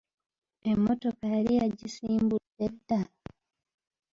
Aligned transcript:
Emmotokka 0.71 1.25
yali 1.35 1.53
yagisimbudde 1.59 2.67
dda? 2.73 2.99